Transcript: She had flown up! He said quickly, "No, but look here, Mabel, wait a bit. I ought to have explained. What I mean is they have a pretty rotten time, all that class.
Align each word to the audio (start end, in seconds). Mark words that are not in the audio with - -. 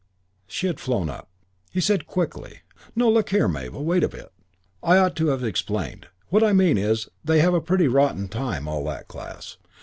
She 0.47 0.65
had 0.65 0.79
flown 0.79 1.11
up! 1.11 1.29
He 1.71 1.79
said 1.79 2.07
quickly, 2.07 2.61
"No, 2.95 3.05
but 3.09 3.13
look 3.13 3.29
here, 3.29 3.47
Mabel, 3.47 3.85
wait 3.85 4.03
a 4.03 4.07
bit. 4.09 4.33
I 4.81 4.97
ought 4.97 5.15
to 5.17 5.27
have 5.27 5.43
explained. 5.43 6.07
What 6.29 6.43
I 6.43 6.53
mean 6.53 6.79
is 6.79 7.07
they 7.23 7.39
have 7.41 7.53
a 7.53 7.61
pretty 7.61 7.87
rotten 7.87 8.27
time, 8.27 8.67
all 8.67 8.83
that 8.85 9.07
class. 9.07 9.57